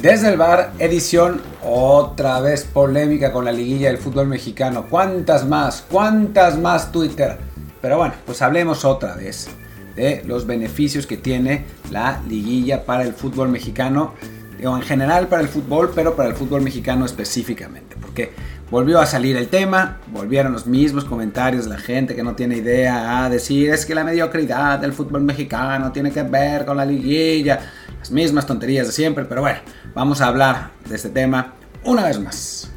[0.00, 4.84] Desde el bar, edición otra vez polémica con la liguilla del fútbol mexicano.
[4.90, 5.86] ¿Cuántas más?
[5.90, 7.38] ¿Cuántas más Twitter?
[7.80, 9.48] Pero bueno, pues hablemos otra vez
[9.96, 14.12] de los beneficios que tiene la liguilla para el fútbol mexicano,
[14.62, 17.96] o en general para el fútbol, pero para el fútbol mexicano específicamente.
[17.98, 18.32] Porque
[18.70, 22.58] volvió a salir el tema, volvieron los mismos comentarios de la gente que no tiene
[22.58, 26.84] idea a decir es que la mediocridad del fútbol mexicano tiene que ver con la
[26.84, 27.60] liguilla
[28.10, 29.58] mismas tonterías de siempre, pero bueno,
[29.96, 32.68] vamos a hablar de este tema una vez más.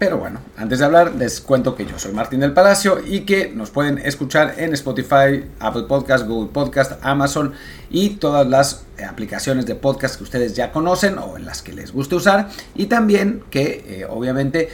[0.00, 3.52] Pero bueno, antes de hablar les cuento que yo soy Martín del Palacio y que
[3.54, 7.52] nos pueden escuchar en Spotify, Apple Podcast, Google Podcast, Amazon
[7.88, 11.92] y todas las aplicaciones de podcast que ustedes ya conocen o en las que les
[11.92, 12.48] guste usar.
[12.74, 14.70] Y también que eh, obviamente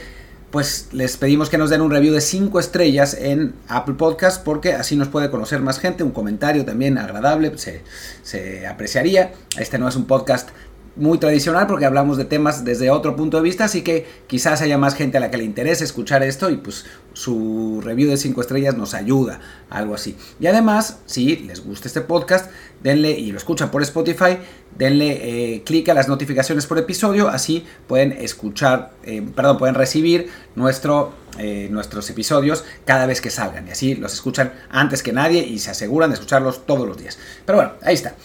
[0.49, 4.73] pues les pedimos que nos den un review de 5 estrellas en Apple Podcast porque
[4.73, 7.83] así nos puede conocer más gente, un comentario también agradable, se,
[8.23, 9.33] se apreciaría.
[9.59, 10.49] Este no es un podcast
[10.97, 14.77] muy tradicional porque hablamos de temas desde otro punto de vista, así que quizás haya
[14.77, 18.41] más gente a la que le interese escuchar esto y pues su review de 5
[18.41, 20.17] estrellas nos ayuda, algo así.
[20.39, 24.37] Y además, si les gusta este podcast, denle y lo escuchan por Spotify,
[24.77, 30.29] denle eh, clic a las notificaciones por episodio, así pueden escuchar, eh, perdón, pueden recibir
[30.55, 35.45] nuestro, eh, nuestros episodios cada vez que salgan y así los escuchan antes que nadie
[35.45, 37.17] y se aseguran de escucharlos todos los días.
[37.45, 38.15] Pero bueno, ahí está.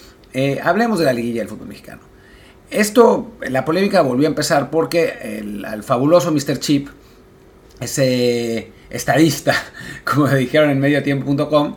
[0.63, 2.12] hablemos de la liguilla del fútbol mexicano.
[2.73, 6.59] Esto, la polémica volvió a empezar porque el, fabuloso Mr.
[6.59, 6.89] Chip,
[7.81, 9.55] ese estadista,
[10.05, 11.77] como dijeron en mediotiempo.com,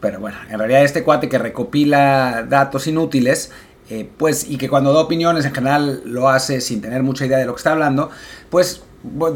[0.00, 3.52] pero bueno, en realidad este cuate que recopila datos inútiles,
[3.90, 7.36] eh, pues, y que cuando da opiniones en general lo hace sin tener mucha idea
[7.36, 8.08] de lo que está hablando,
[8.48, 8.82] pues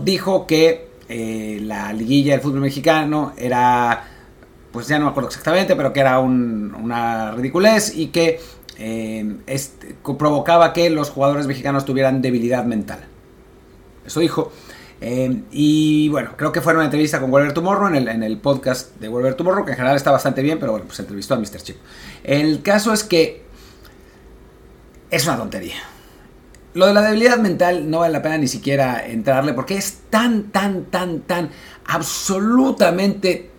[0.05, 4.05] dijo que eh, la liguilla del fútbol mexicano era,
[4.73, 8.41] pues ya no me acuerdo exactamente, pero que era una ridiculez y que
[8.79, 13.01] este, provocaba que los jugadores mexicanos tuvieran debilidad mental.
[14.07, 14.53] Eso dijo.
[15.01, 18.39] Eh, y bueno, creo que fue una entrevista con Wolver Tomorrow en el, en el
[18.39, 21.39] podcast de Wolver Tomorrow, que en general está bastante bien, pero bueno, pues entrevistó a
[21.39, 21.63] Mr.
[21.63, 21.77] Chip.
[22.23, 23.43] El caso es que
[25.11, 25.77] es una tontería.
[26.75, 30.51] Lo de la debilidad mental no vale la pena ni siquiera entrarle porque es tan,
[30.51, 31.51] tan, tan, tan
[31.87, 33.51] absolutamente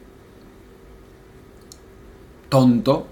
[2.49, 3.07] tonto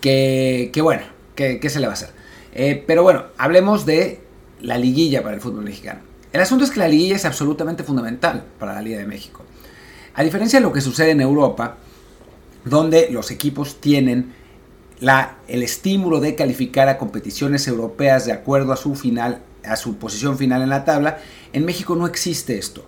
[0.00, 1.02] que, que bueno,
[1.40, 2.10] ¿Qué, se le va a hacer?
[2.52, 4.20] Eh, pero bueno, hablemos de
[4.60, 6.00] la liguilla para el fútbol mexicano.
[6.34, 9.42] El asunto es que la liguilla es absolutamente fundamental para la Liga de México.
[10.14, 11.78] A diferencia de lo que sucede en Europa,
[12.66, 14.34] donde los equipos tienen
[15.48, 20.36] el estímulo de calificar a competiciones europeas de acuerdo a su final, a su posición
[20.36, 21.20] final en la tabla,
[21.54, 22.84] en México no existe esto.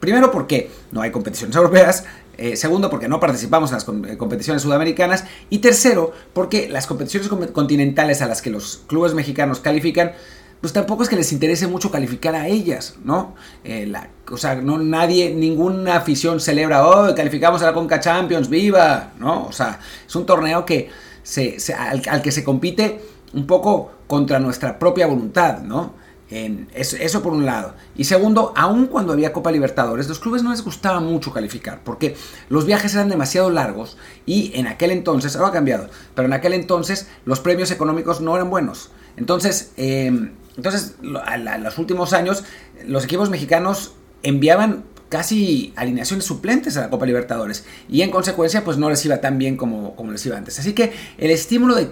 [0.00, 2.04] Primero porque no hay competiciones europeas,
[2.38, 5.24] eh, segundo, porque no participamos en las eh, competiciones sudamericanas.
[5.48, 10.12] Y tercero, porque las competiciones continentales a las que los clubes mexicanos califican,
[10.60, 13.34] pues tampoco es que les interese mucho calificar a ellas, ¿no?
[13.64, 13.90] Eh,
[14.30, 19.46] o sea, no nadie, ninguna afición celebra, oh, calificamos a la Conca Champions, viva, ¿no?
[19.46, 20.90] O sea, es un torneo que
[21.22, 23.00] se, al que se compite
[23.32, 25.94] un poco contra nuestra propia voluntad, ¿no?
[26.28, 27.74] Eso, por un lado.
[27.96, 32.16] Y segundo, aun cuando había Copa Libertadores, los clubes no les gustaba mucho calificar, porque
[32.48, 36.52] los viajes eran demasiado largos y en aquel entonces, ahora ha cambiado, pero en aquel
[36.54, 38.90] entonces los premios económicos no eran buenos.
[39.16, 42.44] Entonces, em, entonces en los últimos años,
[42.86, 48.76] los equipos mexicanos enviaban casi alineaciones suplentes a la Copa Libertadores y en consecuencia pues
[48.76, 50.58] no les iba tan bien como, como les iba antes.
[50.58, 51.86] Así que el estímulo de,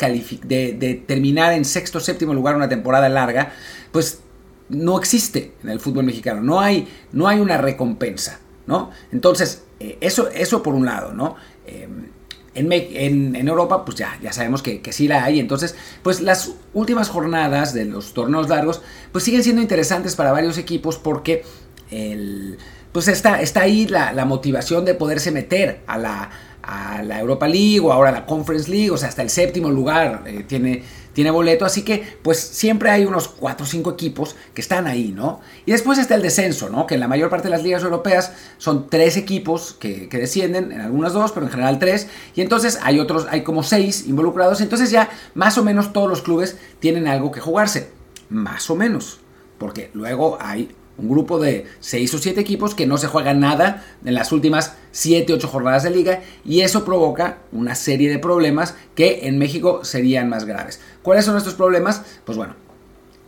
[0.44, 3.52] de, de terminar en sexto o séptimo lugar una temporada larga
[3.92, 4.20] pues
[4.68, 8.90] no existe en el fútbol mexicano, no hay, no hay una recompensa, ¿no?
[9.12, 11.36] Entonces, eh, eso, eso por un lado, ¿no?
[11.66, 12.08] Em,
[12.54, 15.40] en, Europa, pues ya, ya sabemos que, que, sí la hay.
[15.40, 18.80] Entonces, pues las últimas jornadas de los torneos largos,
[19.10, 21.42] pues siguen siendo interesantes para varios equipos porque
[21.90, 22.58] el,
[22.94, 26.30] pues está, está ahí la, motivación de poderse meter a la,
[26.62, 29.68] a la Europa League o ahora a la Conference League, o sea, hasta el séptimo
[29.68, 34.36] lugar eh, tiene, tiene boleto, así que pues siempre hay unos 4 o 5 equipos
[34.54, 35.40] que están ahí, ¿no?
[35.66, 36.86] Y después está el descenso, ¿no?
[36.86, 40.80] Que en la mayor parte de las ligas europeas son 3 equipos que, descienden, en
[40.80, 42.06] algunas 2, pero en general 3,
[42.36, 46.22] y entonces hay otros, hay como 6 involucrados, entonces ya más o menos todos los
[46.22, 47.90] clubes tienen algo que jugarse,
[48.28, 49.18] más o menos,
[49.58, 53.84] porque luego hay un grupo de 6 o 7 equipos que no se juegan nada
[54.04, 58.18] en las últimas 7 o 8 jornadas de liga y eso provoca una serie de
[58.18, 60.80] problemas que en México serían más graves.
[61.02, 62.02] ¿Cuáles son estos problemas?
[62.24, 62.54] Pues bueno,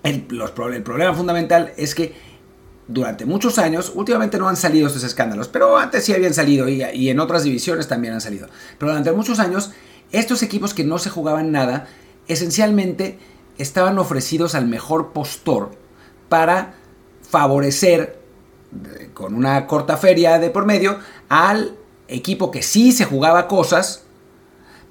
[0.02, 2.14] el, problema fundamental es que
[2.86, 7.08] durante muchos años, últimamente no han salido estos escándalos, pero antes sí habían salido y
[7.08, 8.46] en otras divisiones también han salido.
[8.78, 9.72] Pero durante muchos años,
[10.12, 11.88] estos equipos que no se jugaban nada,
[12.28, 13.18] esencialmente
[13.58, 15.72] estaban ofrecidos al mejor postor
[16.28, 16.74] para
[17.28, 18.18] favorecer
[19.14, 21.76] con una corta feria de por medio al
[22.08, 24.04] equipo que sí se jugaba cosas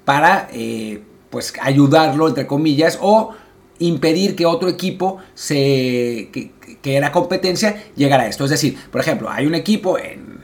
[0.04, 3.34] para eh, pues ayudarlo entre comillas o
[3.78, 6.52] impedir que otro equipo se, que,
[6.84, 8.44] era competencia llegara a esto.
[8.44, 10.40] Es decir, por ejemplo, hay un equipo en,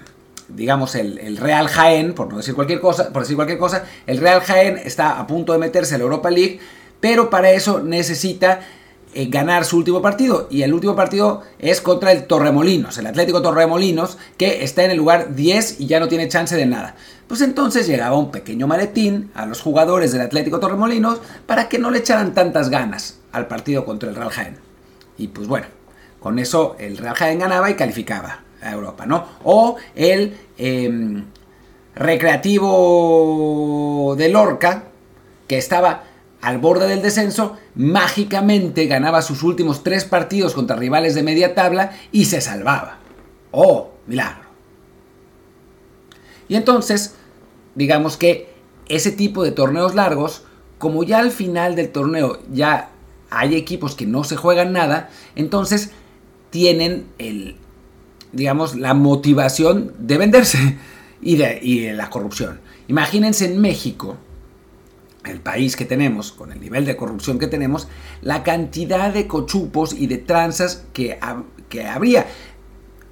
[0.49, 4.41] digamos, el, Real Jaén, por no decir cualquier cosa, por decir cualquier cosa, el Real
[4.41, 6.59] Jaén está a punto de meterse en la Europa League,
[7.01, 8.61] pero para eso necesita
[9.15, 10.49] eh, ganar su último partido.
[10.51, 14.97] Y el último partido es contra el Torremolinos, el Atlético Torremolinos, que está en el
[14.97, 16.95] lugar 10 y ya no tiene chance de nada.
[17.29, 21.91] Pues entonces llegaba un pequeño maletín a los jugadores del Atlético Torremolinos para que no
[21.91, 24.57] le echaran tantas ganas al partido contra el Real Jaén.
[25.19, 25.67] Y pues bueno,
[26.21, 29.27] con eso el Real Jaén ganaba y calificaba a Europa, ¿no?
[29.45, 31.25] O el em,
[31.95, 34.85] Recreativo de Lorca,
[35.47, 36.05] que estaba
[36.43, 41.93] al borde del descenso, mágicamente ganaba sus últimos tres partidos contra rivales de media tabla
[42.11, 42.99] y se salvaba.
[43.53, 44.43] ¡Oh, milagro!
[46.49, 47.15] Y entonces,
[47.77, 48.53] digamos que
[48.89, 50.43] ese tipo de torneos largos,
[50.79, 52.91] como ya al final del torneo ya
[53.31, 55.93] hay equipos que no se juegan nada, entonces
[56.51, 57.57] tienen el,
[58.33, 60.79] digamos, la motivación de venderse
[61.23, 62.61] y de, y de la corrupción.
[62.89, 64.17] Imagínense en México,
[65.43, 67.89] país que tenemos, con el nivel de corrupción que tenemos,
[68.21, 71.19] la cantidad de cochupos y de tranzas que,
[71.69, 72.27] que habría.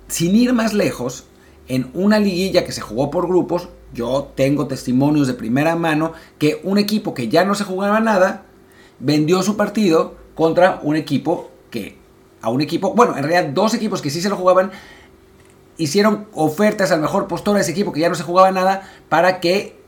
[0.09, 1.27] Sin ir más lejos,
[1.69, 6.61] en una liguilla que se jugó por grupos, yo tengo testimonios de primera mano que
[6.65, 8.44] un equipo que ya no se jugaba nada,
[8.99, 11.97] vendió su partido contra un equipo que,
[12.43, 14.71] a un equipo, bueno, en realidad dos equipos que sí se lo jugaban,
[15.76, 19.41] hicieron ofertas al mejor postor a ese equipo que ya no se jugaba nada para
[19.41, 19.80] que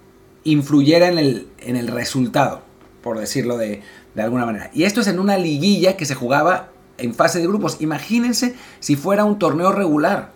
[0.45, 2.63] influyera en el, en el resultado,
[3.03, 3.83] por decirlo de,
[4.15, 4.71] de alguna manera.
[4.75, 7.81] Y esto es en una liguilla que se jugaba en fase de grupos.
[7.81, 10.33] Imagínense si fuera un torneo regular.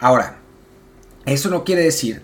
[0.00, 0.38] Ahora,
[1.26, 2.22] eso no quiere decir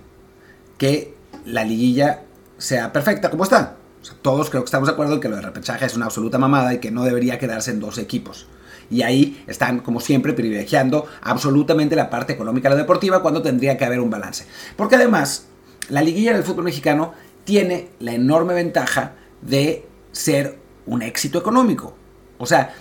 [0.78, 1.14] que
[1.44, 2.22] la liguilla
[2.58, 3.76] sea perfecta como está.
[4.22, 6.74] todos creo que estamos de acuerdo en que lo de repechaje es una absoluta mamada
[6.74, 8.46] y que no debería quedarse en dos equipos.
[8.90, 13.78] Y ahí están, como siempre, privilegiando absolutamente la parte económica de la deportiva cuando tendría
[13.78, 14.46] que haber un balance.
[14.76, 15.46] Porque además,
[15.88, 17.12] la liguilla del fútbol mexicano
[17.44, 21.94] tiene la enorme ventaja de ser un éxito económico.
[22.38, 22.74] O sea,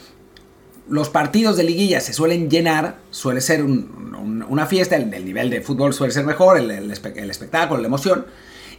[0.89, 5.93] los partidos de liguilla se suelen llenar, suele ser una fiesta, el, nivel de fútbol
[5.93, 8.25] suele ser mejor, el, espectáculo, la emoción.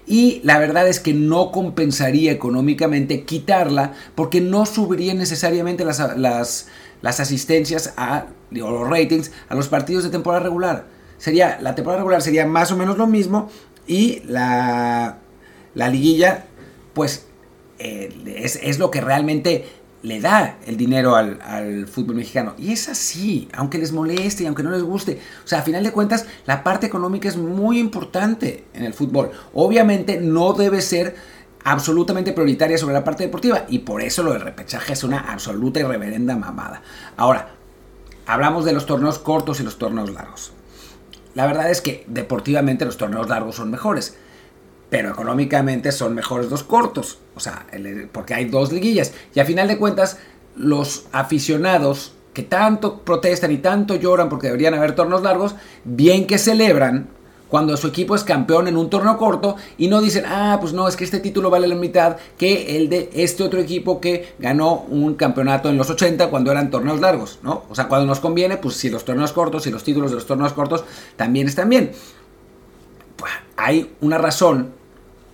[0.07, 6.69] Y la verdad es que no compensaría económicamente quitarla porque no subiría necesariamente las,
[7.03, 10.87] asistencias a, o los ratings a los partidos de temporada regular.
[11.17, 13.49] Sería, la temporada regular sería más o menos lo mismo
[13.87, 15.19] y la,
[15.75, 16.47] la liguilla
[16.95, 17.27] pues
[17.79, 19.67] eh, es, es lo que realmente
[20.05, 22.55] le da el dinero al, fútbol mexicano.
[22.59, 25.19] Y es así, aunque les moleste y aunque no les guste.
[25.45, 29.31] O sea, a final de cuentas, la parte económica es muy importante en el fútbol.
[29.55, 31.17] Obviamente no debe ser
[31.65, 33.65] absolutamente prioritaria sobre la parte deportiva.
[33.69, 36.83] Y por eso lo del repechaje es una absoluta y reverenda mamada.
[37.17, 37.55] Ahora,
[38.27, 40.53] hablamos de los torneos cortos y los torneos largos.
[41.35, 44.17] La verdad es que deportivamente los torneos largos son mejores
[44.95, 47.67] pero económicamente son mejores los cortos, o sea,
[48.13, 49.13] porque hay dos liguillas.
[49.35, 50.19] Y a final de cuentas,
[50.55, 56.39] los aficionados que tanto protestan y tanto lloran porque deberían haber torneos largos, bien que
[56.39, 57.09] celebran
[57.55, 60.89] cuando su equipo es campeón en un torneo corto y no dicen, ah, pues no,
[60.89, 64.87] es que este título vale la mitad que el de este otro equipo que ganó
[64.89, 67.63] un campeonato en los 80 cuando eran torneos largos, ¿no?
[67.71, 70.27] O sea, cuando nos conviene, pues si los torneos cortos y los títulos de los
[70.27, 70.85] torneos cortos
[71.17, 71.93] también están bien
[73.57, 74.73] hay una razón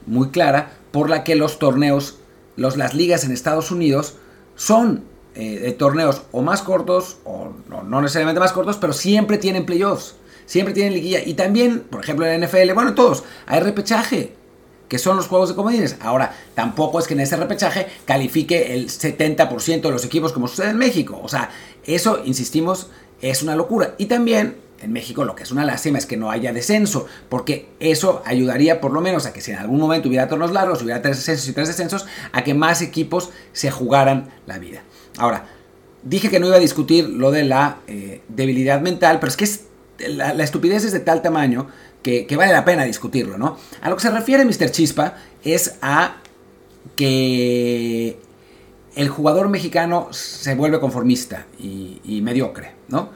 [0.07, 2.19] muy clara por la que los torneos,
[2.57, 4.17] los, las ligas en Estados Unidos
[4.57, 9.67] son eh, de torneos o más cortos, o no, necesariamente más cortos, pero siempre tienen
[9.67, 10.17] playoffs,
[10.47, 11.21] siempre tienen liguilla.
[11.25, 14.35] Y también, por ejemplo, en la NFL, bueno, todos, hay repechaje,
[14.89, 15.97] que son los juegos de comodines.
[16.01, 20.71] Ahora, tampoco es que en ese repechaje califique el 70% de los equipos como sucede
[20.71, 21.21] en México.
[21.23, 21.51] O sea,
[21.85, 22.89] eso, insistimos,
[23.23, 23.95] es una locura.
[23.99, 27.69] Y también en México lo que es una lástima es que no haya descenso, porque
[27.81, 31.03] eso ayudaría por lo menos a que si en algún momento hubiera tornos largos, hubiera
[31.03, 34.83] tres descensos y tres descensos, a que más equipos se jugaran la vida.
[35.19, 35.47] Ahora,
[36.03, 39.45] dije que no iba a discutir lo de la eh, debilidad mental, pero es que
[40.09, 41.69] la, estupidez es de tal tamaño
[42.03, 43.57] que, vale la pena discutirlo, ¿no?
[43.81, 44.71] A lo que se refiere Mr.
[44.71, 46.17] Chispa es a
[46.97, 48.19] que
[48.97, 53.11] el jugador mexicano se vuelve conformista y, mediocre, ¿no?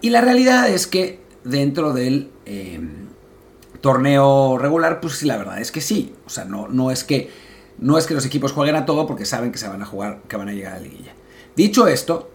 [0.00, 3.08] Y la realidad es que dentro del em,
[3.80, 6.14] torneo regular, pues sí, la verdad es que sí.
[6.26, 7.30] O sea, no, no es que
[7.78, 10.20] no es que los equipos jueguen a todo porque saben que se van a jugar,
[10.28, 11.14] que van a llegar a la liguilla.
[11.56, 12.30] Dicho esto,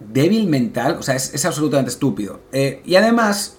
[0.00, 2.40] débil mental, o sea, es, absolutamente estúpido.
[2.52, 3.56] Eh, y además,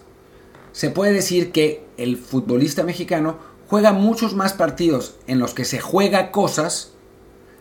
[0.72, 5.80] se puede decir que el futbolista mexicano juega muchos más partidos en los que se
[5.80, 6.94] juega cosas,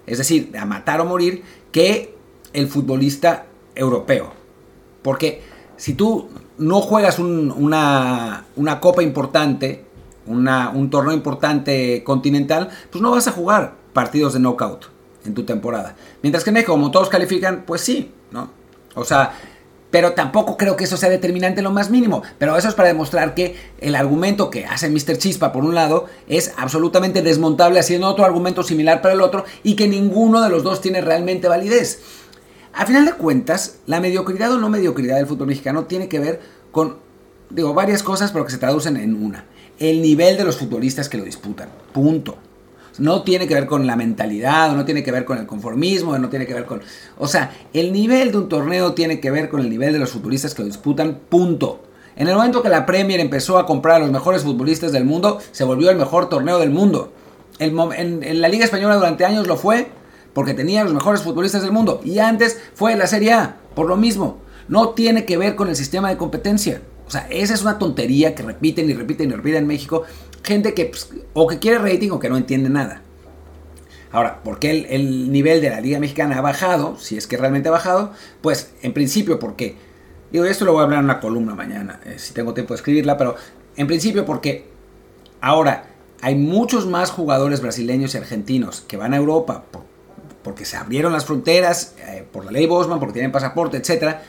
[0.06, 1.42] es decir, a matar o morir,
[1.72, 2.14] que
[2.52, 4.32] el futbolista europeo.
[5.02, 5.42] Porque
[5.76, 6.28] si tú
[6.58, 9.84] no juegas una, una, copa importante,
[10.26, 14.86] un torneo importante continental, pues no vas a jugar partidos de knockout
[15.24, 15.96] en tu temporada.
[16.22, 18.50] Mientras que en México, como todos califican, pues sí, ¿no?
[18.96, 19.32] O sea,
[19.90, 22.22] pero tampoco creo que eso sea determinante lo más mínimo.
[22.38, 25.16] Pero eso es para demostrar que el argumento que hace Mr.
[25.16, 29.76] Chispa por un lado es absolutamente desmontable haciendo otro argumento similar para el otro y
[29.76, 32.02] que ninguno de los dos tiene realmente validez.
[32.72, 36.40] A final de cuentas, la mediocridad o no mediocridad del fútbol mexicano tiene que ver
[36.72, 36.98] con,
[37.48, 39.46] digo, varias cosas, pero que se traducen en una.
[39.78, 41.70] El nivel de los futbolistas que lo disputan.
[41.92, 42.36] Punto.
[42.98, 46.28] No tiene que ver con la mentalidad, no tiene que ver con el conformismo, no
[46.28, 46.82] tiene que ver con...
[47.18, 50.10] O sea, el nivel de un torneo tiene que ver con el nivel de los
[50.10, 51.82] futbolistas que lo disputan, punto.
[52.16, 55.38] En el momento que la Premier empezó a comprar a los mejores futbolistas del mundo,
[55.52, 57.12] se volvió el mejor torneo del mundo.
[57.58, 59.88] en, la Liga Española durante años lo fue
[60.32, 62.00] porque tenía los mejores futbolistas del mundo.
[62.04, 64.38] Y antes fue la Serie A, por lo mismo.
[64.68, 66.82] No tiene que ver con el sistema de competencia.
[67.06, 70.02] O sea, esa es una tontería que repiten y repiten y repiten en México
[70.46, 73.02] gente que pues, o que quiere rating o que no entiende nada.
[74.12, 76.96] Ahora, ¿por qué el, nivel de la Liga Mexicana ha bajado?
[76.98, 79.76] Si es que realmente ha bajado, pues en principio porque,
[80.30, 82.76] digo, esto lo voy a hablar en una columna mañana, eh, si tengo tiempo de
[82.76, 83.34] escribirla, pero
[83.76, 84.68] en principio porque
[85.40, 85.90] ahora
[86.22, 89.64] hay muchos más jugadores brasileños y argentinos que van a Europa
[90.42, 94.22] porque se abrieron las fronteras eh, por la ley Bosman, porque tienen pasaporte, etcétera.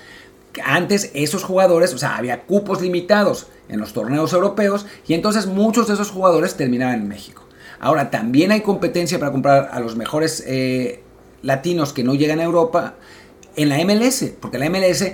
[0.63, 5.87] Antes esos jugadores, o sea, había cupos limitados en los torneos europeos y entonces muchos
[5.87, 7.43] de esos jugadores terminaban en México.
[7.79, 11.03] Ahora también hay competencia para comprar a los mejores eh,
[11.41, 12.95] latinos que no llegan a Europa
[13.55, 15.13] en la MLS, porque la MLS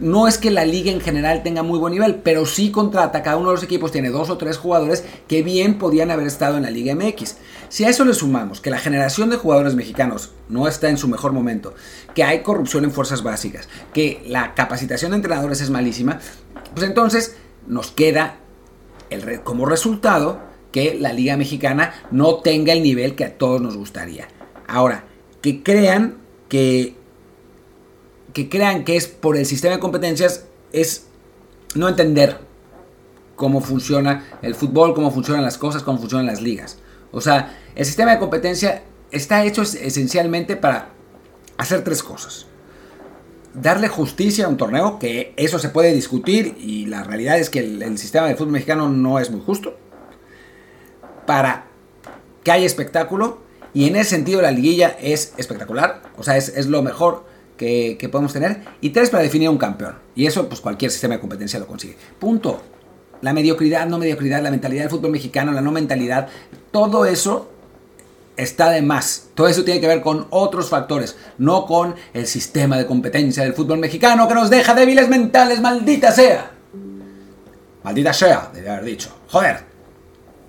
[0.00, 3.36] no es que la liga en general tenga muy buen nivel, pero sí contrata, cada
[3.36, 6.62] uno de los equipos tiene dos o tres jugadores que bien podían haber estado en
[6.62, 7.36] la Liga MX.
[7.68, 11.08] Si a eso le sumamos que la generación de jugadores mexicanos no está en su
[11.08, 11.74] mejor momento,
[12.14, 16.20] que hay corrupción en fuerzas básicas, que la capacitación de entrenadores es malísima,
[16.74, 17.36] pues entonces
[17.66, 18.36] nos queda
[19.10, 20.40] el, como resultado
[20.72, 24.28] que la Liga Mexicana no tenga el nivel que a todos nos gustaría.
[24.66, 25.04] Ahora,
[25.40, 26.96] que crean que,
[28.38, 31.06] que crean que es por el sistema de competencias es
[31.74, 32.38] no entender
[33.34, 36.78] cómo funciona el fútbol, cómo funcionan las cosas, cómo funcionan las ligas.
[37.10, 40.90] O sea, el sistema de competencia está hecho esencialmente para
[41.56, 42.46] hacer tres cosas
[43.54, 47.58] darle justicia a un torneo, que eso se puede discutir y la realidad es que
[47.58, 49.76] el, sistema de fútbol mexicano no es muy justo,
[51.26, 51.66] para
[52.44, 53.38] que haya espectáculo
[53.74, 57.26] y en ese sentido la liguilla es espectacular, o sea, es, lo mejor
[57.58, 61.20] que, podemos tener, y tres, para definir un campeón, y eso pues cualquier sistema de
[61.20, 61.96] competencia lo consigue.
[62.18, 62.62] Punto.
[63.20, 66.28] La mediocridad, no mediocridad, la mentalidad del fútbol mexicano, la no mentalidad,
[66.70, 67.50] todo eso
[68.38, 69.30] está de más.
[69.34, 73.52] Todo eso tiene que ver con otros factores, no con el sistema de competencia del
[73.52, 76.52] fútbol mexicano que nos deja débiles mentales, maldita sea.
[77.82, 79.10] Maldita sea, debe haber dicho.
[79.28, 79.64] Joder.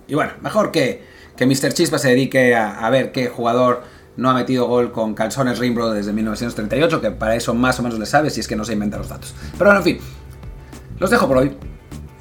[0.08, 1.04] Y bueno, mejor que,
[1.36, 1.74] que Mr.
[1.74, 3.84] Chispa se dedique a, ver qué jugador
[4.20, 7.98] no ha metido gol con calzones Rimbro desde 1938, que para eso más o menos
[7.98, 9.34] le sabe si es que no se inventa los datos.
[9.54, 10.00] Pero bueno, en fin,
[11.00, 11.56] los dejo por hoy.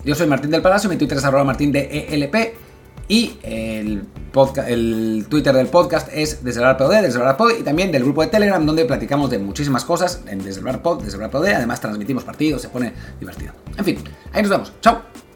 [0.05, 2.35] Yo soy Martín del Palacio, mi Twitter es arroba martín de ELP
[3.09, 4.07] y el,
[5.29, 8.29] Twitter del podcast es desde el POD, desde el POD y también del grupo de
[8.29, 11.47] Telegram donde platicamos de muchísimas cosas en desde el POD, desde el POD.
[11.49, 13.53] Además transmitimos partidos, se pone divertido.
[13.77, 13.99] En fin,
[14.33, 14.73] ahí nos vemos.
[14.81, 15.28] Chao.